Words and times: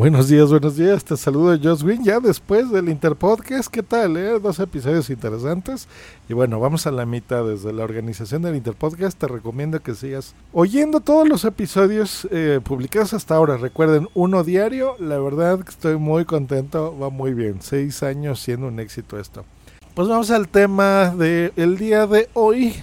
Buenos 0.00 0.28
días, 0.28 0.48
buenos 0.48 0.78
días. 0.78 1.04
Te 1.04 1.14
saludo 1.14 1.58
Josh 1.62 1.84
Win 1.84 2.02
ya 2.02 2.20
después 2.20 2.70
del 2.70 2.88
Interpodcast. 2.88 3.70
¿Qué 3.70 3.82
tal? 3.82 4.16
Eh? 4.16 4.40
Dos 4.40 4.58
episodios 4.58 5.10
interesantes. 5.10 5.88
Y 6.26 6.32
bueno, 6.32 6.58
vamos 6.58 6.86
a 6.86 6.90
la 6.90 7.04
mitad 7.04 7.44
desde 7.44 7.70
la 7.74 7.84
organización 7.84 8.40
del 8.40 8.56
Interpodcast. 8.56 9.18
Te 9.18 9.28
recomiendo 9.28 9.78
que 9.80 9.94
sigas 9.94 10.34
oyendo 10.54 11.00
todos 11.00 11.28
los 11.28 11.44
episodios 11.44 12.26
eh, 12.30 12.60
publicados 12.64 13.12
hasta 13.12 13.34
ahora. 13.34 13.58
Recuerden, 13.58 14.08
uno 14.14 14.42
diario. 14.42 14.96
La 15.00 15.18
verdad 15.18 15.60
estoy 15.68 15.98
muy 15.98 16.24
contento. 16.24 16.98
Va 16.98 17.10
muy 17.10 17.34
bien. 17.34 17.60
Seis 17.60 18.02
años 18.02 18.40
siendo 18.40 18.68
un 18.68 18.80
éxito 18.80 19.18
esto. 19.18 19.44
Pues 19.92 20.08
vamos 20.08 20.30
al 20.30 20.48
tema 20.48 21.14
del 21.14 21.76
día 21.76 22.06
de 22.06 22.30
hoy. 22.32 22.74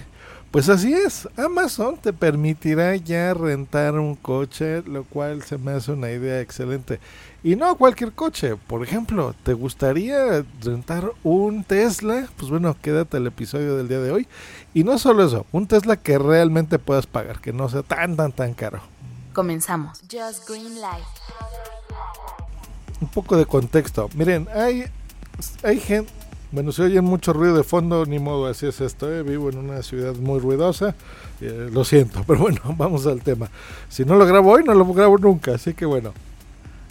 Pues 0.50 0.70
así 0.70 0.94
es, 0.94 1.28
Amazon 1.36 1.98
te 1.98 2.14
permitirá 2.14 2.96
ya 2.96 3.34
rentar 3.34 3.98
un 3.98 4.14
coche, 4.14 4.82
lo 4.86 5.04
cual 5.04 5.42
se 5.42 5.58
me 5.58 5.72
hace 5.72 5.92
una 5.92 6.10
idea 6.10 6.40
excelente. 6.40 7.00
Y 7.44 7.54
no 7.54 7.76
cualquier 7.76 8.12
coche, 8.12 8.56
por 8.56 8.82
ejemplo, 8.82 9.34
¿te 9.42 9.52
gustaría 9.52 10.42
rentar 10.62 11.12
un 11.22 11.64
Tesla? 11.64 12.26
Pues 12.38 12.50
bueno, 12.50 12.74
quédate 12.80 13.18
el 13.18 13.26
episodio 13.26 13.76
del 13.76 13.88
día 13.88 14.00
de 14.00 14.10
hoy. 14.10 14.26
Y 14.72 14.84
no 14.84 14.98
solo 14.98 15.26
eso, 15.26 15.44
un 15.52 15.66
Tesla 15.66 15.96
que 15.96 16.18
realmente 16.18 16.78
puedas 16.78 17.06
pagar, 17.06 17.40
que 17.40 17.52
no 17.52 17.68
sea 17.68 17.82
tan, 17.82 18.16
tan, 18.16 18.32
tan 18.32 18.54
caro. 18.54 18.80
Comenzamos. 19.34 20.00
Just 20.10 20.48
Green 20.48 20.80
Light. 20.80 21.04
Un 23.02 23.08
poco 23.08 23.36
de 23.36 23.44
contexto. 23.44 24.08
Miren, 24.14 24.48
hay, 24.54 24.86
hay 25.62 25.78
gente 25.78 26.10
bueno, 26.50 26.72
si 26.72 26.80
oyen 26.80 27.04
mucho 27.04 27.34
ruido 27.34 27.56
de 27.56 27.62
fondo, 27.62 28.06
ni 28.06 28.18
modo, 28.18 28.46
así 28.46 28.66
es 28.66 28.80
esto. 28.80 29.12
¿eh? 29.12 29.22
Vivo 29.22 29.50
en 29.50 29.58
una 29.58 29.82
ciudad 29.82 30.14
muy 30.16 30.40
ruidosa, 30.40 30.94
eh, 31.40 31.68
lo 31.70 31.84
siento, 31.84 32.24
pero 32.26 32.40
bueno, 32.40 32.60
vamos 32.76 33.06
al 33.06 33.22
tema. 33.22 33.50
Si 33.88 34.04
no 34.04 34.16
lo 34.16 34.26
grabo 34.26 34.52
hoy, 34.52 34.64
no 34.64 34.74
lo 34.74 34.86
grabo 34.92 35.18
nunca, 35.18 35.54
así 35.54 35.74
que 35.74 35.84
bueno. 35.84 36.12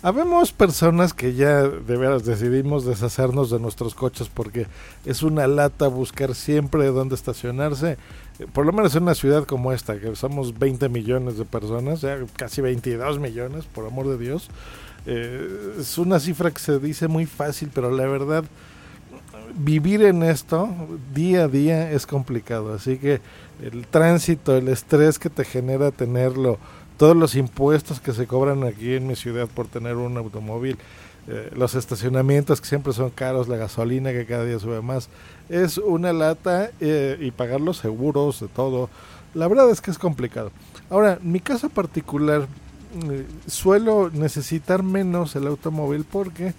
Habemos 0.03 0.51
personas 0.51 1.11
que 1.11 1.33
ya 1.33 1.63
de 1.63 1.97
veras 1.97 2.23
decidimos 2.23 2.85
deshacernos 2.85 3.49
de 3.49 3.59
nuestros 3.59 3.95
coches 3.95 4.29
porque 4.31 4.67
es 5.05 5.23
una 5.23 5.47
lata 5.47 5.87
buscar 5.87 6.35
siempre 6.35 6.85
dónde 6.85 7.15
estacionarse. 7.15 7.97
Eh, 8.37 8.45
por 8.53 8.63
lo 8.67 8.73
menos 8.73 8.95
en 8.95 9.03
una 9.03 9.15
ciudad 9.15 9.45
como 9.45 9.73
esta, 9.73 9.99
que 9.99 10.15
somos 10.15 10.57
20 10.59 10.87
millones 10.89 11.39
de 11.39 11.45
personas, 11.45 12.01
ya 12.01 12.19
casi 12.35 12.61
22 12.61 13.17
millones, 13.17 13.65
por 13.65 13.87
amor 13.87 14.07
de 14.07 14.19
Dios. 14.19 14.49
es 15.07 15.97
una 15.97 16.19
cifra 16.19 16.51
que 16.51 16.59
se 16.59 16.77
dice 16.77 17.07
muy 17.07 17.25
fácil, 17.25 17.71
pero 17.73 17.89
la 17.89 18.05
verdad 18.05 18.43
vivir 19.55 20.03
en 20.03 20.23
esto 20.23 20.69
día 21.13 21.43
a 21.43 21.47
día 21.47 21.91
es 21.91 22.05
complicado. 22.05 22.73
Así 22.73 22.97
que 22.97 23.21
el 23.61 23.87
tránsito, 23.87 24.55
el 24.55 24.67
estrés 24.67 25.19
que 25.19 25.29
te 25.29 25.43
genera 25.43 25.91
tenerlo, 25.91 26.57
todos 26.97 27.15
los 27.15 27.35
impuestos 27.35 27.99
que 27.99 28.13
se 28.13 28.27
cobran 28.27 28.63
aquí 28.63 28.95
en 28.95 29.07
mi 29.07 29.15
ciudad 29.15 29.47
por 29.47 29.67
tener 29.67 29.95
un 29.95 30.17
automóvil, 30.17 30.77
eh, 31.27 31.51
los 31.55 31.75
estacionamientos 31.75 32.61
que 32.61 32.67
siempre 32.67 32.93
son 32.93 33.09
caros, 33.09 33.47
la 33.47 33.57
gasolina 33.57 34.11
que 34.11 34.25
cada 34.25 34.45
día 34.45 34.59
sube 34.59 34.81
más, 34.81 35.09
es 35.49 35.77
una 35.77 36.13
lata 36.13 36.71
eh, 36.79 37.17
y 37.19 37.31
pagar 37.31 37.61
los 37.61 37.77
seguros 37.77 38.39
de 38.39 38.47
todo. 38.47 38.89
La 39.33 39.47
verdad 39.47 39.69
es 39.69 39.81
que 39.81 39.91
es 39.91 39.99
complicado. 39.99 40.51
Ahora, 40.89 41.19
mi 41.21 41.39
caso 41.39 41.69
particular, 41.69 42.47
eh, 43.09 43.25
suelo 43.45 44.09
necesitar 44.11 44.83
menos 44.83 45.35
el 45.35 45.47
automóvil 45.47 46.05
porque 46.09 46.53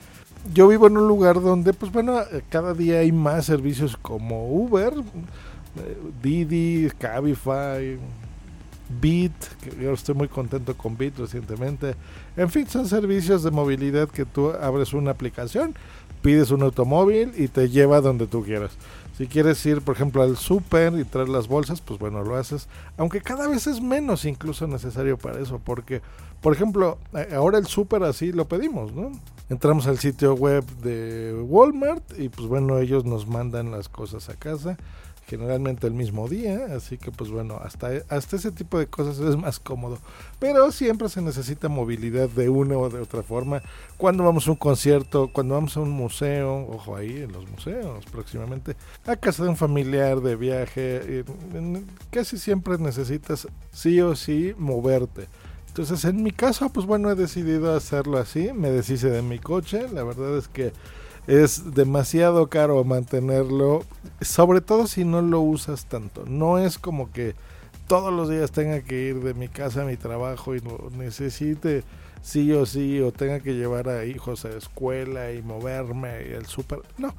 yo 0.55 0.69
vivo 0.69 0.87
en 0.87 0.97
un 0.97 1.09
lugar 1.09 1.41
donde, 1.41 1.73
pues 1.73 1.93
bueno, 1.93 2.21
cada 2.49 2.75
día 2.75 3.01
hay 3.01 3.13
más 3.13 3.47
servicios 3.47 3.97
como 3.97 4.49
Uber, 4.49 4.93
eh, 4.95 5.99
Didi, 6.23 6.91
Cabify, 6.99 7.99
Bit, 9.01 9.33
que 9.63 9.83
yo 9.83 9.93
estoy 9.93 10.15
muy 10.15 10.29
contento 10.29 10.77
con 10.77 10.97
Bit 10.97 11.19
recientemente. 11.19 11.95
En 12.37 12.51
fin, 12.51 12.67
son 12.67 12.89
servicios 12.89 13.43
de 13.43 13.51
movilidad 13.51 14.09
que 14.09 14.25
tú 14.25 14.51
abres 14.51 14.95
una 14.95 15.11
aplicación, 15.11 15.75
pides 16.23 16.51
un 16.51 16.63
automóvil 16.63 17.33
y 17.37 17.49
te 17.49 17.69
lleva 17.69 18.01
donde 18.01 18.27
tú 18.27 18.43
quieras. 18.43 18.73
Si 19.19 19.27
quieres 19.27 19.65
ir, 19.67 19.83
por 19.83 19.97
ejemplo, 19.97 20.23
al 20.23 20.37
súper 20.37 20.95
y 20.95 21.05
traer 21.05 21.29
las 21.29 21.49
bolsas, 21.49 21.81
pues 21.81 21.99
bueno, 21.99 22.23
lo 22.23 22.37
haces. 22.37 22.69
Aunque 22.97 23.21
cada 23.21 23.49
vez 23.49 23.67
es 23.67 23.81
menos 23.81 24.25
incluso 24.25 24.67
necesario 24.67 25.19
para 25.19 25.41
eso, 25.41 25.61
porque, 25.63 26.01
por 26.41 26.55
ejemplo, 26.55 26.99
ahora 27.35 27.59
el 27.59 27.67
súper 27.67 28.05
así 28.05 28.33
lo 28.33 28.47
pedimos, 28.47 28.93
¿no? 28.93 29.11
Entramos 29.51 29.87
al 29.87 29.99
sitio 29.99 30.35
web 30.35 30.65
de 30.83 31.35
Walmart 31.35 32.19
y 32.19 32.29
pues 32.29 32.47
bueno, 32.49 32.79
ellos 32.79 33.05
nos 33.05 33.27
mandan 33.27 33.71
las 33.71 33.89
cosas 33.89 34.29
a 34.29 34.35
casa 34.35 34.77
generalmente 35.29 35.87
el 35.87 35.93
mismo 35.93 36.27
día, 36.27 36.69
así 36.75 36.97
que 36.97 37.13
pues 37.13 37.31
bueno, 37.31 37.61
hasta, 37.63 37.91
hasta 38.09 38.37
ese 38.37 38.51
tipo 38.51 38.79
de 38.79 38.87
cosas 38.87 39.19
es 39.19 39.37
más 39.37 39.61
cómodo. 39.61 39.99
Pero 40.39 40.73
siempre 40.73 41.11
se 41.11 41.21
necesita 41.21 41.69
movilidad 41.69 42.31
de 42.31 42.49
una 42.49 42.79
o 42.79 42.89
de 42.89 43.01
otra 43.01 43.23
forma. 43.23 43.63
Cuando 43.99 44.25
vamos 44.25 44.49
a 44.49 44.53
un 44.53 44.57
concierto, 44.57 45.29
cuando 45.31 45.55
vamos 45.55 45.77
a 45.77 45.81
un 45.81 45.91
museo, 45.91 46.67
ojo 46.71 46.97
ahí 46.97 47.19
en 47.19 47.33
los 47.33 47.47
museos 47.47 48.07
próximamente, 48.07 48.75
a 49.07 49.17
casa 49.17 49.43
de 49.43 49.51
un 49.51 49.57
familiar 49.57 50.21
de 50.23 50.35
viaje, 50.35 51.25
casi 52.11 52.39
siempre 52.39 52.79
necesitas 52.79 53.47
sí 53.71 54.01
o 54.01 54.17
sí 54.17 54.55
moverte. 54.57 55.27
Entonces 55.79 56.05
en 56.07 56.25
mi 56.25 56.33
caso, 56.33 56.71
pues 56.71 56.87
bueno, 56.87 57.09
he 57.09 57.15
decidido 57.15 57.73
hacerlo 57.73 58.19
así, 58.19 58.53
me 58.53 58.69
deshice 58.69 59.11
de 59.11 59.23
mi 59.23 59.39
coche, 59.39 59.87
la 59.93 60.03
verdad 60.03 60.37
es 60.37 60.49
que 60.49 60.73
es 61.29 61.73
demasiado 61.73 62.49
caro 62.49 62.83
mantenerlo, 62.83 63.85
sobre 64.21 64.61
todo 64.61 64.89
si 64.89 65.05
no 65.05 65.23
lo 65.23 65.41
usas 65.41 65.85
tanto. 65.85 66.25
No 66.27 66.59
es 66.59 66.79
como 66.79 67.13
que 67.13 67.37
todos 67.87 68.13
los 68.13 68.29
días 68.29 68.51
tenga 68.51 68.81
que 68.81 69.03
ir 69.03 69.21
de 69.23 69.35
mi 69.35 69.47
casa 69.47 69.83
a 69.83 69.85
mi 69.85 69.97
trabajo 69.97 70.57
y 70.57 70.63
necesite 70.97 71.85
sí 72.23 72.51
o 72.51 72.67
sí 72.67 73.01
o 73.01 73.13
tenga 73.13 73.39
que 73.39 73.55
llevar 73.55 73.89
a 73.89 74.05
hijos 74.05 74.47
a 74.47 74.49
escuela 74.49 75.31
y 75.31 75.43
moverme 75.43 76.27
y 76.29 76.33
el 76.33 76.47
súper. 76.47 76.81
No, 76.97 77.15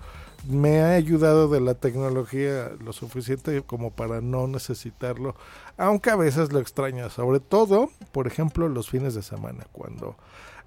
me 0.48 0.82
ha 0.82 0.92
ayudado 0.92 1.48
de 1.48 1.62
la 1.62 1.74
tecnología 1.74 2.72
lo 2.84 2.94
suficiente 2.94 3.62
como 3.62 3.92
para 3.92 4.22
no 4.22 4.48
necesitarlo, 4.48 5.36
aunque 5.78 6.10
a 6.10 6.16
veces 6.16 6.54
lo 6.54 6.60
extraño, 6.60 7.10
sobre 7.10 7.40
todo, 7.40 7.90
por 8.12 8.28
ejemplo, 8.28 8.70
los 8.70 8.90
fines 8.90 9.16
de 9.16 9.22
semana, 9.22 9.66
cuando 9.72 10.16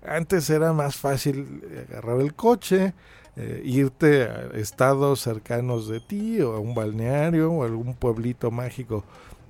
antes 0.07 0.51
era 0.51 0.73
más 0.73 0.97
fácil 0.97 1.63
agarrar 1.89 2.21
el 2.21 2.35
coche, 2.35 2.93
eh, 3.35 3.63
irte 3.65 4.25
a 4.25 4.51
estados 4.55 5.21
cercanos 5.21 5.89
de 5.89 6.01
ti 6.01 6.41
o 6.43 6.53
a 6.53 6.59
un 6.59 6.75
balneario 6.75 7.51
o 7.51 7.65
algún 7.65 7.95
pueblito 7.95 8.51
mágico. 8.51 9.05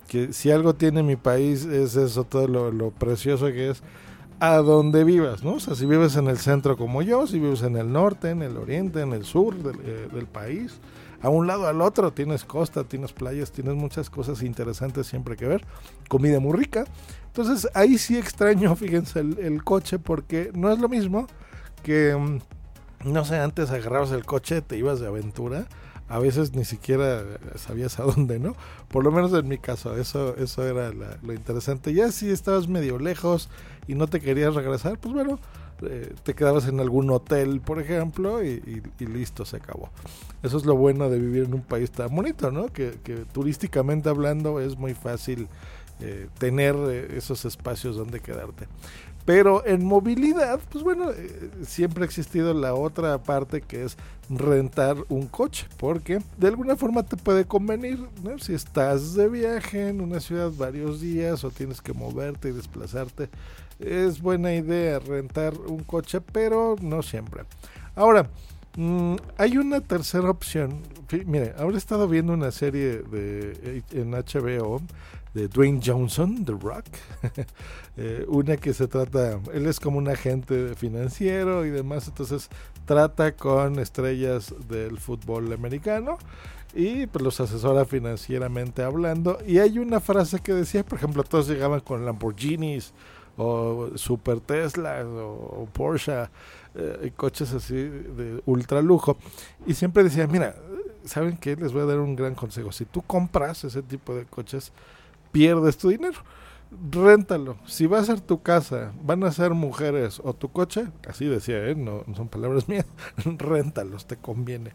Que 0.06 0.32
si 0.32 0.50
algo 0.53 0.75
tiene 0.75 1.03
mi 1.03 1.16
país 1.16 1.65
es 1.65 1.97
eso, 1.97 2.22
todo 2.25 2.47
lo, 2.47 2.91
precioso 2.93 3.47
que 3.47 3.71
es 3.71 3.82
a 4.42 4.56
donde 4.56 5.04
vivas, 5.04 5.44
¿no? 5.44 5.53
O 5.53 5.60
sea, 5.60 5.76
si 5.76 5.86
vives 5.86 6.16
en 6.16 6.26
el 6.26 6.36
centro 6.36 6.76
como 6.76 7.00
yo, 7.03 7.28
si 7.28 7.38
vives 7.38 7.62
en 7.62 7.76
el 7.76 7.92
norte, 7.92 8.30
en 8.30 8.42
el 8.42 8.56
oriente, 8.56 9.00
en 9.00 9.12
el 9.12 9.25
sur 9.25 9.54
del, 9.54 9.76
eh, 9.84 10.26
país, 10.32 10.80
a 11.20 11.28
un 11.28 11.47
lado 11.47 11.69
al 11.69 11.80
otro 11.80 12.12
tienes 12.12 12.44
costa, 12.44 12.82
tienes 12.82 13.12
playas, 13.12 13.52
tienes 13.52 13.76
muchas 13.76 14.10
cosas 14.10 14.42
interesantes 14.42 15.06
siempre 15.06 15.36
que 15.36 15.47
ver, 15.47 15.64
comida 16.08 16.41
muy 16.41 16.58
rica. 16.58 16.86
Entonces 17.26 17.70
ahí 17.72 17.98
sí 17.98 18.19
extraño, 18.19 18.75
fíjense, 18.76 19.20
el, 19.20 19.38
el 19.38 19.62
coche 19.62 20.00
porque 20.00 20.50
no 20.55 20.72
es 20.72 20.81
lo 20.81 20.88
mismo 20.88 21.28
que 21.84 22.17
mm, 22.17 23.12
no 23.12 23.25
sé, 23.25 23.37
antes 23.37 23.70
agarrabas 23.70 24.11
el 24.11 24.25
coche, 24.25 24.61
te 24.61 24.76
ibas 24.76 24.99
de 24.99 25.06
aventura, 25.06 25.69
a 26.08 26.19
veces 26.19 26.54
ni 26.54 26.64
siquiera 26.64 27.22
sabías 27.56 27.99
a 27.99 28.04
dónde, 28.04 28.38
¿no? 28.38 28.54
Por 28.88 29.04
lo 29.04 29.10
menos 29.10 29.32
en 29.32 29.49
mi 29.49 29.58
caso, 29.58 29.96
eso, 29.96 30.37
eso 30.37 30.66
era 30.66 30.90
lo 30.90 31.32
interesante. 31.32 31.94
Ya 31.94 32.12
si 32.12 32.31
estabas 32.31 32.69
medio 32.69 32.99
lejos 32.99 33.49
y 33.87 33.94
no 33.94 34.06
te 34.06 34.20
querías 34.20 34.54
regresar, 34.54 34.99
pues 34.99 35.14
bueno, 35.14 35.38
eh, 35.82 36.14
te 36.22 36.34
quedabas 36.34 36.69
en 36.69 36.81
algún 36.81 37.10
hotel, 37.10 37.60
por 37.60 37.81
ejemplo, 37.81 38.44
y, 38.44 38.82
listo, 38.99 39.44
se 39.44 39.56
acabó. 39.56 39.90
Eso 40.43 40.56
es 40.56 40.64
lo 40.64 40.76
bueno 40.76 41.08
de 41.08 41.19
vivir 41.19 41.44
en 41.44 41.54
un 41.54 41.62
país 41.62 41.90
tan 41.90 42.14
bonito, 42.14 42.50
¿no? 42.50 42.66
Que 42.66 42.93
turísticamente 43.32 44.08
hablando 44.08 44.60
es 44.60 44.76
muy 44.76 44.94
fácil 44.94 45.48
eh, 46.00 46.29
tener 46.39 46.75
eh, 46.75 47.17
esos 47.17 47.44
espacios 47.44 47.97
donde 47.97 48.21
quedarte. 48.21 48.67
Pero 49.25 49.65
en 49.65 49.85
movilidad, 49.85 50.59
pues 50.71 50.83
bueno, 50.83 51.11
eh, 51.12 51.50
siempre 51.65 52.03
ha 52.03 52.06
existido 52.06 52.55
la 52.55 52.75
otra 52.75 53.23
parte 53.23 53.61
que 53.61 53.85
es 53.85 53.97
rentar 54.29 54.97
un 55.09 55.29
coche, 55.29 55.69
porque 55.77 56.21
de 56.39 56.49
alguna 56.49 56.75
forma 56.75 57.05
te 57.05 57.17
puede 57.17 57.44
convenir, 57.44 58.00
si 58.41 58.55
estás 58.55 59.15
de 59.15 59.29
viaje 59.29 59.89
en 59.89 60.00
una 60.00 60.19
ciudad 60.19 60.50
varios 60.50 61.00
días 61.00 61.44
o 61.44 61.50
tienes 61.50 61.81
que 61.81 61.93
moverte 61.93 62.49
y 62.49 62.53
desplazarte, 62.53 63.29
es 63.79 64.21
buena 64.21 64.55
idea 64.55 64.99
rentar 64.99 65.55
un 65.55 65.85
coche, 65.85 66.21
pero 66.21 66.75
no 66.81 67.03
siempre. 67.03 67.44
Ahora, 67.94 68.29
mm, 68.76 69.16
hay 69.38 69.58
una 69.58 69.80
tercera 69.80 70.30
opción. 70.30 70.80
Mire, 71.26 71.54
ahora 71.58 71.74
he 71.74 71.78
estado 71.78 72.08
viendo 72.08 72.32
una 72.32 72.50
serie 72.50 73.02
de, 73.02 73.82
en 73.92 74.12
HBO 74.12 74.80
de 75.34 75.48
Dwayne 75.48 75.80
Johnson, 75.84 76.44
The 76.44 76.52
Rock. 76.52 76.86
Eh, 77.98 78.24
una 78.26 78.56
que 78.56 78.72
se 78.72 78.88
trata, 78.88 79.38
él 79.52 79.66
es 79.66 79.78
como 79.78 79.98
un 79.98 80.08
agente 80.08 80.74
financiero 80.76 81.66
y 81.66 81.69
demás, 81.69 82.08
entonces 82.08 82.48
trata 82.86 83.32
con 83.32 83.78
estrellas 83.78 84.54
del 84.66 84.98
fútbol 84.98 85.52
americano 85.52 86.16
y 86.74 87.06
pues 87.06 87.22
los 87.22 87.38
asesora 87.40 87.84
financieramente 87.84 88.82
hablando. 88.82 89.36
Y 89.46 89.58
hay 89.58 89.78
una 89.78 90.00
frase 90.00 90.40
que 90.40 90.54
decía, 90.54 90.84
por 90.84 90.98
ejemplo, 90.98 91.22
todos 91.22 91.48
llegaban 91.48 91.80
con 91.80 92.06
Lamborghinis 92.06 92.94
o 93.37 93.90
Super 93.96 94.40
Tesla 94.40 95.05
o, 95.05 95.67
Porsche, 95.73 96.29
eh, 96.75 97.12
coches 97.17 97.52
así 97.52 97.75
de 97.75 98.43
ultra 98.46 98.82
lujo. 98.82 99.17
Y 99.67 99.75
siempre 99.75 100.05
decía, 100.05 100.26
mira, 100.26 100.55
¿saben 101.05 101.37
qué? 101.37 101.56
Les 101.56 101.73
voy 101.73 101.82
a 101.82 101.87
dar 101.87 101.99
un 101.99 102.17
gran 102.17 102.34
consejo. 102.34 102.73
Si 102.73 102.84
tú 102.84 103.02
compras 103.02 103.64
ese 103.64 103.82
tipo 103.82 104.14
de 104.14 104.25
coches, 104.25 104.73
pierdes 105.31 105.76
tu 105.79 105.88
dinero. 105.88 106.19
Réntalo. 106.90 107.58
Si 107.67 107.87
va 107.87 107.99
a 107.99 108.05
ser 108.05 108.20
tu 108.20 108.43
casa, 108.43 108.93
van 109.02 109.25
a 109.25 109.32
ser 109.32 109.50
mujeres 109.50 110.20
o 110.25 110.32
tu 110.32 110.50
coche, 110.50 110.87
así 111.06 111.26
decía, 111.26 111.67
¿eh? 111.67 111.75
no, 111.75 112.02
son 112.17 112.29
palabras 112.29 112.69
mías, 112.69 112.87
réntalos, 113.25 114.06
te 114.06 114.17
conviene. 114.17 114.73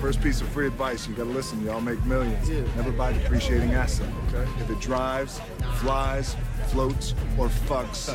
First 0.00 0.22
piece 0.22 0.40
of 0.40 0.48
free 0.50 0.68
advice, 0.68 1.08
you 1.08 1.14
gotta 1.14 1.30
listen, 1.30 1.64
y'all 1.64 1.80
make 1.80 2.02
millions. 2.06 2.48
Never 2.76 2.92
buy 2.92 3.12
depreciating 3.12 3.74
asset, 3.74 4.06
okay? 4.28 4.48
If 4.60 4.70
it 4.70 4.80
drives, 4.80 5.40
flies, 5.80 6.36
floats, 6.68 7.14
or 7.36 7.48
fucks, 7.48 8.14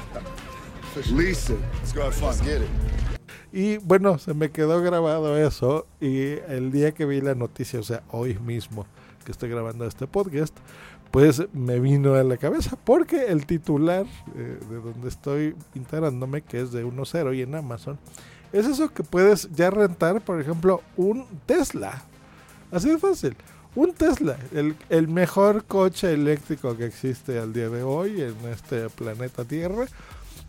lease 1.12 1.50
it. 1.50 1.59
Let's 1.80 1.91
go 1.91 2.03
have 2.03 2.15
fun. 2.15 2.38
get 2.45 2.62
it. 2.62 2.69
Y 3.51 3.77
bueno, 3.80 4.18
se 4.18 4.33
me 4.33 4.50
quedó 4.50 4.81
grabado 4.81 5.38
eso 5.38 5.85
y 6.00 6.39
el 6.47 6.71
día 6.71 6.94
que 6.94 7.06
vi 7.06 7.19
la 7.19 7.35
noticia, 7.35 7.81
o 7.81 7.83
sea, 7.83 8.01
hoy 8.09 8.39
mismo, 8.39 8.88
que 9.25 9.31
estoy 9.31 9.50
grabando 9.50 9.86
este 9.86 10.07
podcast, 10.07 10.57
pues 11.12 11.44
me 11.53 11.79
vino 11.79 12.15
a 12.15 12.24
la 12.24 12.38
cabeza, 12.38 12.77
porque 12.83 13.25
el 13.27 13.45
titular 13.45 14.07
eh, 14.36 14.57
de 14.69 14.75
donde 14.77 15.09
estoy 15.09 15.56
integrándome, 15.75 16.41
que 16.41 16.62
es 16.62 16.71
de 16.71 16.86
1.0 16.86 17.36
y 17.36 17.41
en 17.41 17.53
Amazon, 17.53 18.00
es 18.53 18.65
eso 18.67 18.94
que 18.94 19.03
puedes 19.03 19.50
ya 19.53 19.69
rentar, 19.69 20.21
por 20.21 20.39
ejemplo, 20.39 20.81
un 20.95 21.25
Tesla. 21.45 22.03
Así 22.71 22.89
de 22.89 22.97
fácil. 22.97 23.35
Un 23.75 23.94
Tesla, 23.94 24.38
el, 24.53 24.75
el 24.89 25.07
mejor 25.07 25.65
coche 25.65 26.13
eléctrico 26.13 26.77
que 26.77 26.85
existe 26.85 27.39
al 27.39 27.51
día 27.51 27.69
de 27.69 27.81
hoy 27.81 28.21
en 28.21 28.35
este 28.50 28.89
planeta 28.89 29.44
Tierra 29.44 29.88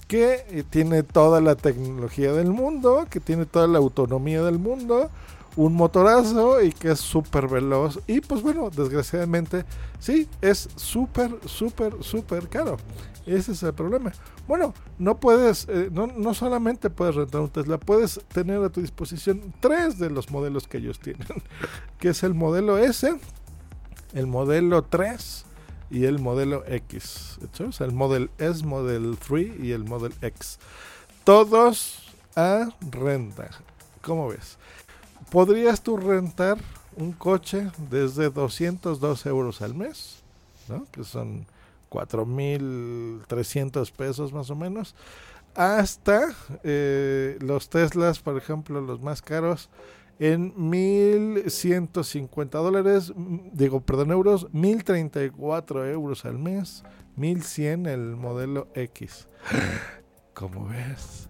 que 0.07 0.45
eh, 0.51 0.65
tiene 0.69 1.03
toda 1.03 1.41
la 1.41 1.55
tecnología 1.55 2.33
del 2.33 2.49
mundo, 2.49 3.07
que 3.11 3.21
tiene 3.21 3.47
toda 3.47 3.67
la 3.67 3.79
autonomía 3.79 4.43
del 4.43 4.59
mundo, 4.59 5.11
un 5.57 5.75
motorazo 5.75 6.63
y 6.63 6.73
que 6.73 6.93
es 6.93 7.01
súper 7.01 7.49
veloz. 7.49 8.01
Y 8.07 8.21
pues 8.21 8.43
bueno, 8.43 8.71
desgraciadamente, 8.71 9.65
sí, 9.99 10.29
es 10.41 10.69
súper, 10.77 11.31
súper, 11.47 12.03
súper 12.03 12.49
caro. 12.49 12.77
Ese 13.27 13.53
es 13.53 13.63
el 13.63 13.73
problema. 13.73 14.13
Bueno, 14.47 14.75
no 14.99 15.19
puedes, 15.19 15.67
eh, 15.69 15.89
no, 15.91 16.07
no, 16.07 16.35
solamente 16.35 16.91
puedes 16.91 17.15
rentar 17.15 17.41
un 17.41 17.49
Tesla, 17.49 17.79
puedes 17.79 18.21
tener 18.29 18.63
a 18.63 18.69
tu 18.69 18.83
disposición 18.83 19.55
tres 19.61 19.99
de 19.99 20.11
los 20.11 20.31
modelos 20.31 20.69
que 20.69 20.79
ellos 20.79 20.99
tienen, 20.99 21.27
que 21.99 22.11
es 22.11 22.23
el 22.23 22.35
modelo 22.35 22.77
S, 22.77 23.19
el 24.15 24.27
modelo 24.27 24.83
3 24.83 25.45
y 25.91 26.05
el 26.05 26.19
modelo 26.19 26.65
X. 26.67 27.39
O 27.67 27.73
sea, 27.73 27.87
el 27.87 27.93
modelo 27.93 28.29
S, 28.39 28.65
model 28.65 29.17
3 29.27 29.61
y 29.61 29.73
el 29.73 29.85
model 29.85 30.15
X. 30.21 30.59
Todos 31.25 32.13
a 32.37 32.69
renta. 32.91 33.51
¿Cómo 34.03 34.29
ves? 34.29 34.59
Podrías 35.35 35.83
tú 35.83 35.97
rentar 35.97 36.59
un 36.97 37.11
coche 37.11 37.67
desde 37.91 38.31
202 38.31 39.27
euros 39.27 39.63
al 39.63 39.75
mes, 39.75 40.23
¿no? 40.69 40.87
que 40.93 41.03
son 41.03 41.45
4.300 41.91 43.91
pesos 43.91 44.33
más 44.33 44.49
o 44.51 44.55
menos, 44.55 44.95
hasta 45.57 46.29
eh, 46.63 47.37
los 47.41 47.69
Teslas, 47.69 48.21
por 48.21 48.39
ejemplo, 48.39 48.81
los 48.81 49.03
más 49.03 49.23
caros, 49.23 49.71
en 50.21 50.55
1.150 50.55 52.51
dólares, 52.51 53.13
digo, 53.53 53.81
perdón, 53.81 54.13
euros, 54.13 54.47
1.034 54.53 55.91
euros 55.91 56.25
al 56.25 56.39
mes, 56.39 56.85
1.100 57.19 57.89
el 57.89 58.15
modelo 58.15 58.69
X. 58.77 59.27
Como 60.33 60.69
ves, 60.69 61.29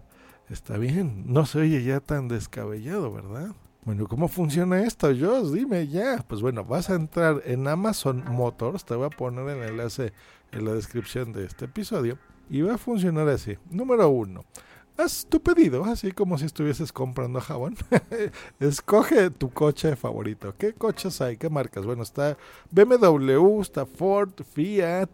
está 0.51 0.77
bien, 0.77 1.23
no 1.25 1.47
se 1.47 1.61
oye 1.61 1.83
ya 1.83 2.01
tan 2.01 2.27
descabellado, 2.27 3.11
¿verdad? 3.11 3.55
Bueno, 3.85 4.07
¿cómo 4.07 4.27
funciona 4.27 4.81
esto, 4.81 5.09
Josh? 5.09 5.51
Dime 5.51 5.87
ya. 5.87 6.25
Pues 6.27 6.41
bueno, 6.41 6.65
vas 6.65 6.89
a 6.89 6.95
entrar 6.95 7.43
en 7.45 7.67
Amazon 7.67 8.23
Motors, 8.31 8.83
te 8.83 8.95
voy 8.95 9.05
a 9.05 9.11
poner 9.11 9.47
el 9.47 9.69
enlace 9.69 10.11
en 10.51 10.65
la 10.65 10.73
descripción 10.73 11.31
de 11.31 11.45
este 11.45 11.65
episodio, 11.65 12.17
y 12.49 12.61
va 12.61 12.73
a 12.73 12.77
funcionar 12.79 13.29
así. 13.29 13.59
Número 13.69 14.09
uno, 14.09 14.43
haz 14.97 15.27
tu 15.29 15.39
pedido, 15.39 15.85
así 15.85 16.11
como 16.13 16.39
si 16.39 16.45
estuvieses 16.45 16.91
comprando 16.91 17.39
jabón. 17.39 17.75
Escoge 18.59 19.29
tu 19.29 19.51
coche 19.51 19.95
favorito. 19.95 20.55
¿Qué 20.57 20.73
coches 20.73 21.21
hay? 21.21 21.37
¿Qué 21.37 21.51
marcas? 21.51 21.85
Bueno, 21.85 22.01
está 22.01 22.39
BMW, 22.71 23.61
está 23.61 23.85
Ford, 23.85 24.31
Fiat, 24.51 25.11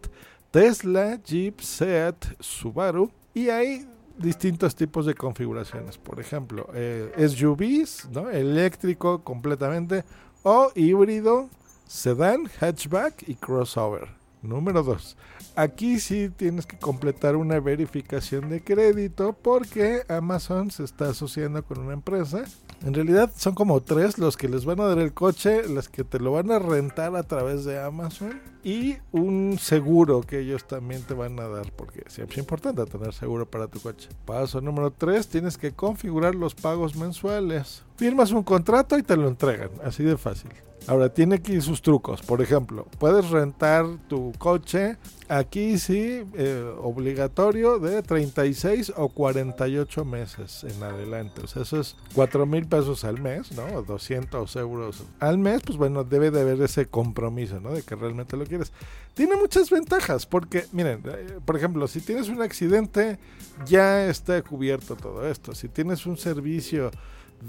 Tesla, 0.50 1.20
Jeep, 1.22 1.60
Seat, 1.60 2.24
Subaru, 2.40 3.12
y 3.34 3.50
hay 3.50 3.86
distintos 4.18 4.74
tipos 4.74 5.06
de 5.06 5.14
configuraciones. 5.14 5.98
Por 5.98 6.20
ejemplo, 6.20 6.68
eh, 6.74 7.12
SUVs, 7.28 8.08
¿no? 8.10 8.30
eléctrico 8.30 9.22
completamente, 9.22 10.04
o 10.42 10.70
híbrido, 10.74 11.48
sedán, 11.86 12.48
hatchback 12.60 13.28
y 13.28 13.34
crossover. 13.34 14.08
Número 14.42 14.82
2. 14.82 15.16
Aquí 15.54 16.00
sí 16.00 16.30
tienes 16.30 16.66
que 16.66 16.76
completar 16.76 17.36
una 17.36 17.60
verificación 17.60 18.48
de 18.48 18.62
crédito 18.62 19.34
porque 19.40 20.02
Amazon 20.08 20.70
se 20.70 20.82
está 20.82 21.10
asociando 21.10 21.62
con 21.62 21.78
una 21.78 21.92
empresa. 21.92 22.44
En 22.84 22.94
realidad 22.94 23.30
son 23.36 23.54
como 23.54 23.80
tres 23.80 24.18
los 24.18 24.36
que 24.36 24.48
les 24.48 24.64
van 24.64 24.80
a 24.80 24.86
dar 24.86 24.98
el 24.98 25.12
coche, 25.12 25.68
las 25.68 25.88
que 25.88 26.02
te 26.02 26.18
lo 26.18 26.32
van 26.32 26.50
a 26.50 26.58
rentar 26.58 27.14
a 27.14 27.22
través 27.22 27.64
de 27.64 27.80
Amazon 27.80 28.40
y 28.64 28.96
un 29.12 29.56
seguro 29.60 30.22
que 30.22 30.40
ellos 30.40 30.66
también 30.66 31.02
te 31.02 31.14
van 31.14 31.38
a 31.38 31.46
dar 31.46 31.70
porque 31.72 32.02
siempre 32.08 32.34
es 32.34 32.38
importante 32.38 32.84
tener 32.86 33.12
seguro 33.12 33.46
para 33.48 33.68
tu 33.68 33.78
coche. 33.78 34.08
Paso 34.24 34.60
número 34.60 34.90
3, 34.90 35.28
tienes 35.28 35.58
que 35.58 35.70
configurar 35.72 36.34
los 36.34 36.56
pagos 36.56 36.96
mensuales. 36.96 37.84
Firmas 37.96 38.32
un 38.32 38.42
contrato 38.42 38.98
y 38.98 39.04
te 39.04 39.16
lo 39.16 39.28
entregan, 39.28 39.70
así 39.84 40.02
de 40.02 40.16
fácil. 40.16 40.50
Ahora, 40.86 41.08
tiene 41.08 41.36
aquí 41.36 41.60
sus 41.60 41.80
trucos. 41.80 42.22
Por 42.22 42.42
ejemplo, 42.42 42.86
puedes 42.98 43.30
rentar 43.30 43.86
tu 44.08 44.32
coche 44.38 44.96
aquí 45.28 45.78
sí, 45.78 46.24
eh, 46.34 46.74
obligatorio 46.82 47.78
de 47.78 48.02
36 48.02 48.92
o 48.96 49.08
48 49.08 50.04
meses 50.04 50.64
en 50.64 50.82
adelante. 50.82 51.40
O 51.42 51.46
sea, 51.46 51.62
eso 51.62 51.80
es 51.80 51.96
4 52.14 52.44
mil 52.44 52.66
pesos 52.66 53.04
al 53.04 53.20
mes, 53.20 53.52
¿no? 53.52 53.64
O 53.76 53.82
200 53.82 54.56
euros 54.56 55.04
al 55.20 55.38
mes. 55.38 55.62
Pues 55.64 55.78
bueno, 55.78 56.04
debe 56.04 56.30
de 56.30 56.42
haber 56.42 56.60
ese 56.60 56.86
compromiso, 56.86 57.60
¿no? 57.60 57.72
De 57.72 57.82
que 57.82 57.94
realmente 57.94 58.36
lo 58.36 58.44
quieres. 58.44 58.72
Tiene 59.14 59.36
muchas 59.36 59.70
ventajas 59.70 60.26
porque, 60.26 60.66
miren, 60.72 61.02
eh, 61.06 61.38
por 61.44 61.56
ejemplo, 61.56 61.86
si 61.88 62.00
tienes 62.00 62.28
un 62.28 62.42
accidente, 62.42 63.18
ya 63.66 64.06
está 64.06 64.42
cubierto 64.42 64.96
todo 64.96 65.26
esto. 65.26 65.54
Si 65.54 65.68
tienes 65.68 66.06
un 66.06 66.18
servicio 66.18 66.90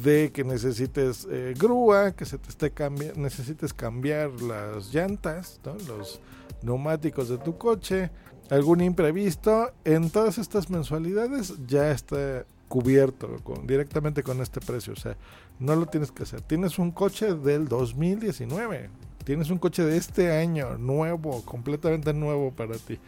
de 0.02 0.32
que 0.32 0.44
necesites 0.44 1.28
eh, 1.30 1.54
grúa, 1.58 2.14
que 2.14 2.26
se 2.26 2.38
te 2.38 2.50
esté 2.50 2.72
cambiando, 2.72 3.20
necesites 3.20 3.74
cambiar 3.74 4.32
las 4.42 4.94
llantas, 4.94 5.60
los 5.88 6.20
neumáticos 6.64 7.30
de 7.30 7.38
tu 7.38 7.58
coche, 7.58 8.10
algún 8.50 8.82
imprevisto, 8.82 9.72
en 9.86 10.10
todas 10.10 10.38
estas 10.38 10.70
mensualidades 10.70 11.54
ya 11.68 11.92
está 11.92 12.46
cubierto 12.68 13.40
con, 13.44 13.68
directamente 13.68 14.24
con 14.24 14.42
este 14.42 14.60
precio, 14.60 14.94
o 14.94 14.96
sea, 14.96 15.16
no 15.60 15.76
lo 15.76 15.86
tienes 15.86 16.12
que 16.12 16.24
hacer. 16.24 16.42
Tienes 16.42 16.80
un 16.80 16.92
coche 16.92 17.36
del 17.36 17.68
2019, 17.68 18.90
tienes 19.24 19.50
un 19.50 19.58
coche 19.58 19.84
de 19.84 19.98
este 19.98 20.32
año, 20.32 20.78
nuevo, 20.78 21.44
completamente 21.44 22.14
nuevo 22.14 22.52
para 22.52 22.76
ti. 22.78 23.00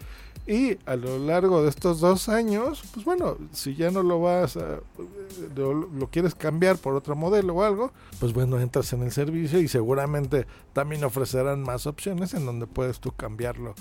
Y 0.48 0.78
a 0.86 0.96
lo 0.96 1.18
largo 1.18 1.64
de 1.64 1.70
estos 1.70 2.00
dos 2.00 2.30
años, 2.30 2.84
pues 2.94 3.04
bueno, 3.04 3.38
si 3.52 3.76
ya 3.76 3.90
no 3.90 4.04
lo 4.04 4.22
vas 4.22 4.58
a, 4.58 4.80
lo, 5.56 5.74
lo, 5.74 6.08
quieres 6.12 6.36
cambiar 6.36 6.78
por 6.78 6.94
otro 6.94 7.16
modelo 7.16 7.56
o 7.56 7.64
algo, 7.64 7.92
pues 8.20 8.32
bueno, 8.32 8.60
entras 8.60 8.94
en 8.94 9.02
el 9.02 9.12
servicio 9.12 9.60
y 9.60 9.68
seguramente 9.68 10.46
también 10.74 11.04
ofrecerán 11.04 11.64
más 11.64 11.88
opciones 11.88 12.36
en 12.36 12.46
donde 12.46 12.68
puedes 12.68 13.00
tú 13.00 13.12
cambiarlo 13.12 13.74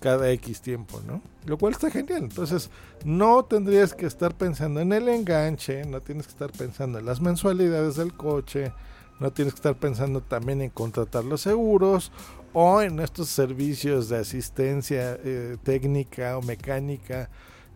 cada 0.00 0.30
X 0.30 0.60
tiempo, 0.60 1.00
¿no? 1.06 1.20
Lo 1.44 1.58
cual 1.58 1.72
está 1.72 1.90
genial. 1.90 2.22
Entonces, 2.24 2.70
no 3.04 3.44
tendrías 3.44 3.94
que 3.94 4.06
estar 4.06 4.34
pensando 4.34 4.80
en 4.80 4.92
el 4.92 5.08
enganche, 5.08 5.84
no 5.84 6.00
tienes 6.00 6.26
que 6.26 6.32
estar 6.32 6.52
pensando 6.52 6.98
en 6.98 7.06
las 7.06 7.20
mensualidades 7.20 7.96
del 7.96 8.14
coche, 8.14 8.72
no 9.20 9.32
tienes 9.32 9.54
que 9.54 9.58
estar 9.58 9.76
pensando 9.76 10.20
también 10.20 10.62
en 10.62 10.70
contratar 10.70 11.24
los 11.24 11.40
seguros 11.40 12.12
o 12.52 12.82
en 12.82 13.00
estos 13.00 13.28
servicios 13.28 14.08
de 14.08 14.18
asistencia 14.18 15.18
eh, 15.22 15.56
técnica 15.62 16.38
o 16.38 16.42
mecánica 16.42 17.28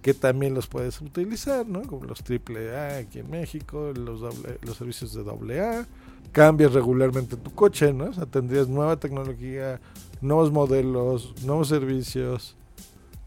que 0.02 0.14
también 0.14 0.54
los 0.54 0.66
puedes 0.66 1.00
utilizar, 1.00 1.66
¿no? 1.66 1.82
Como 1.82 2.06
los 2.06 2.22
AAA 2.22 2.98
aquí 2.98 3.18
en 3.18 3.30
México, 3.30 3.92
los, 3.94 4.20
los 4.62 4.76
servicios 4.76 5.12
de 5.14 5.22
AA. 5.22 5.86
Cambias 6.32 6.72
regularmente 6.72 7.36
tu 7.36 7.52
coche, 7.54 7.92
¿no? 7.92 8.04
O 8.04 8.12
sea, 8.12 8.24
tendrías 8.24 8.68
nueva 8.68 8.96
tecnología, 8.96 9.80
nuevos 10.20 10.50
modelos, 10.50 11.34
nuevos 11.44 11.68
servicios. 11.68 12.56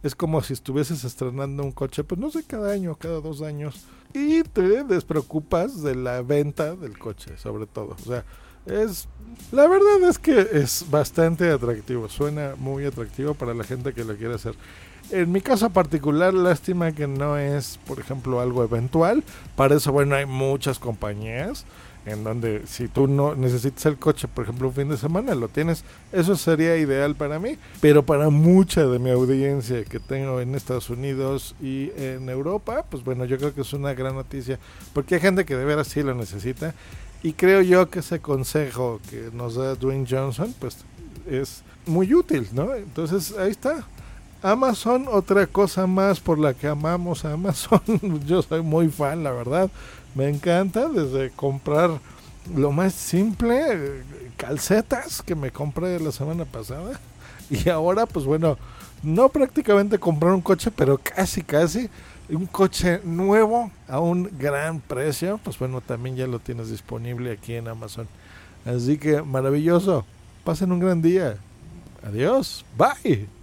Es 0.01 0.15
como 0.15 0.41
si 0.41 0.53
estuvieses 0.53 1.03
estrenando 1.03 1.63
un 1.63 1.71
coche, 1.71 2.03
pues 2.03 2.19
no 2.19 2.31
sé, 2.31 2.43
cada 2.43 2.71
año, 2.71 2.95
cada 2.95 3.19
dos 3.19 3.41
años. 3.41 3.85
Y 4.13 4.43
te 4.43 4.83
despreocupas 4.83 5.81
de 5.81 5.95
la 5.95 6.21
venta 6.21 6.75
del 6.75 6.97
coche, 6.97 7.37
sobre 7.37 7.65
todo. 7.65 7.95
O 7.99 8.05
sea, 8.05 8.23
es 8.65 9.07
la 9.51 9.67
verdad 9.67 10.09
es 10.09 10.19
que 10.19 10.47
es 10.51 10.85
bastante 10.89 11.49
atractivo, 11.51 12.09
suena 12.09 12.53
muy 12.57 12.85
atractivo 12.85 13.33
para 13.33 13.53
la 13.53 13.63
gente 13.63 13.93
que 13.93 14.03
lo 14.03 14.15
quiere 14.15 14.35
hacer. 14.35 14.55
En 15.11 15.31
mi 15.31 15.41
caso 15.41 15.69
particular, 15.69 16.33
lástima 16.33 16.91
que 16.91 17.07
no 17.07 17.37
es, 17.37 17.79
por 17.85 17.99
ejemplo, 17.99 18.39
algo 18.39 18.63
eventual. 18.63 19.23
Para 19.55 19.75
eso, 19.75 19.91
bueno, 19.91 20.15
hay 20.15 20.25
muchas 20.25 20.79
compañías 20.79 21.65
en 22.05 22.23
donde 22.23 22.63
si 22.67 22.87
tú 22.87 23.07
no 23.07 23.35
necesitas 23.35 23.85
el 23.85 23.97
coche, 23.97 24.27
por 24.27 24.43
ejemplo, 24.43 24.67
un 24.67 24.73
fin 24.73 24.89
de 24.89 24.97
semana, 24.97 25.35
lo 25.35 25.47
tienes. 25.47 25.83
Eso 26.11 26.35
sería 26.35 26.75
ideal 26.77 27.15
para 27.15 27.39
mí, 27.39 27.57
pero 27.81 28.03
para 28.03 28.29
mucha 28.29 28.85
de 28.85 28.99
mi 28.99 29.09
audiencia 29.09 29.83
que 29.85 29.99
tengo 29.99 30.41
en 30.41 30.55
Estados 30.55 30.89
Unidos 30.89 31.55
y 31.61 31.91
en 31.95 32.29
Europa, 32.29 32.85
pues 32.89 33.03
bueno, 33.03 33.25
yo 33.25 33.37
creo 33.37 33.53
que 33.53 33.61
es 33.61 33.73
una 33.73 33.93
gran 33.93 34.15
noticia, 34.15 34.59
porque 34.93 35.15
hay 35.15 35.21
gente 35.21 35.45
que 35.45 35.55
de 35.55 35.65
veras 35.65 35.87
sí 35.87 36.03
lo 36.03 36.13
necesita. 36.13 36.73
Y 37.21 37.33
creo 37.33 37.61
yo 37.61 37.89
que 37.89 37.99
ese 37.99 38.19
consejo 38.19 38.99
que 39.09 39.29
nos 39.31 39.55
da 39.55 39.75
Dwayne 39.75 40.05
Johnson, 40.09 40.53
pues 40.59 40.79
es 41.25 41.63
muy 41.85 42.13
útil, 42.13 42.47
¿no? 42.51 42.75
Entonces, 42.75 43.33
ahí 43.37 43.51
está. 43.51 43.85
Amazon, 44.43 45.05
otra 45.09 45.47
cosa 45.47 45.87
más 45.87 46.19
por 46.19 46.37
la 46.37 46.53
que 46.53 46.67
amamos 46.67 47.23
a 47.23 47.31
Amazon. 47.31 47.81
Yo 48.27 48.41
soy 48.41 48.61
muy 48.61 48.89
fan, 48.89 49.23
la 49.23 49.31
verdad. 49.31 49.71
Me 50.15 50.27
encanta 50.27 50.89
desde 50.89 51.31
comprar 51.31 51.91
lo 52.53 52.73
más 52.73 52.93
simple, 52.93 54.03
calcetas 54.35 55.21
que 55.21 55.33
me 55.33 55.49
compré 55.49 55.99
la 55.99 56.11
semana 56.11 56.45
pasada. 56.45 56.99
Y 57.49 57.69
ahora, 57.69 58.05
pues 58.05 58.25
bueno, 58.25 58.57
no 59.03 59.27
prácticamente 59.29 59.99
comprar 59.99 60.33
un 60.33 60.41
coche, 60.41 60.71
pero 60.71 60.97
casi, 60.97 61.43
casi. 61.43 61.89
Un 62.29 62.45
coche 62.45 63.01
nuevo 63.03 63.69
a 63.87 63.99
un 63.99 64.29
gran 64.39 64.79
precio. 64.79 65.39
Pues 65.43 65.59
bueno, 65.59 65.81
también 65.81 66.15
ya 66.15 66.25
lo 66.25 66.39
tienes 66.39 66.69
disponible 66.69 67.31
aquí 67.31 67.53
en 67.53 67.67
Amazon. 67.67 68.07
Así 68.65 68.97
que 68.97 69.21
maravilloso. 69.21 70.05
Pasen 70.45 70.71
un 70.71 70.79
gran 70.79 71.01
día. 71.01 71.35
Adiós. 72.01 72.65
Bye. 72.77 73.42